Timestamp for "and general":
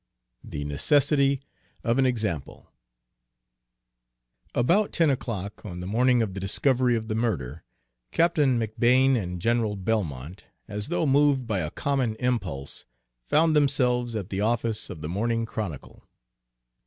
9.15-9.75